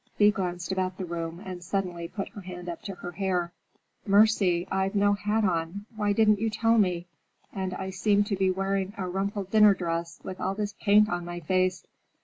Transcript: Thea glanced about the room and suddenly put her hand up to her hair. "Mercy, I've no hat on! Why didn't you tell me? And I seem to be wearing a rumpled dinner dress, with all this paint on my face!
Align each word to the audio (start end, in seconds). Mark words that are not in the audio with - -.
Thea 0.17 0.31
glanced 0.31 0.71
about 0.71 0.97
the 0.97 1.05
room 1.05 1.39
and 1.45 1.63
suddenly 1.63 2.07
put 2.07 2.29
her 2.29 2.41
hand 2.41 2.67
up 2.67 2.81
to 2.85 2.95
her 2.95 3.11
hair. 3.11 3.53
"Mercy, 4.03 4.67
I've 4.71 4.95
no 4.95 5.13
hat 5.13 5.43
on! 5.45 5.85
Why 5.95 6.11
didn't 6.11 6.39
you 6.39 6.49
tell 6.49 6.79
me? 6.79 7.05
And 7.53 7.75
I 7.75 7.91
seem 7.91 8.23
to 8.23 8.35
be 8.35 8.49
wearing 8.49 8.95
a 8.97 9.07
rumpled 9.07 9.51
dinner 9.51 9.75
dress, 9.75 10.19
with 10.23 10.39
all 10.41 10.55
this 10.55 10.73
paint 10.73 11.07
on 11.07 11.23
my 11.23 11.39
face! 11.39 11.85